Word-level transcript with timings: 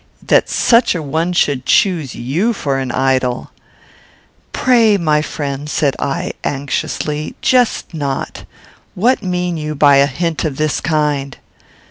That 0.23 0.49
such 0.49 0.95
a 0.95 1.03
one 1.03 1.31
should 1.31 1.63
choose 1.63 2.15
you 2.15 2.53
for 2.53 2.79
an 2.79 2.91
idol!" 2.91 3.51
"Pray, 4.51 4.97
my 4.97 5.21
friend," 5.21 5.69
said 5.69 5.95
I, 5.99 6.33
anxiously, 6.43 7.35
"jest 7.43 7.93
not. 7.93 8.45
What 8.95 9.21
mean 9.21 9.57
you 9.57 9.75
by 9.75 9.97
a 9.97 10.07
hint 10.07 10.43
of 10.43 10.57
this 10.57 10.81
kind?" 10.81 11.37